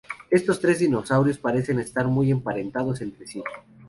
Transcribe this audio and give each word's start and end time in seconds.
Estos 0.31 0.59
tres 0.59 0.79
dinosaurios 0.79 1.37
parecen 1.37 1.77
estar 1.77 2.07
muy 2.07 2.31
emparentados 2.31 3.01
entre 3.01 3.27
sí. 3.27 3.43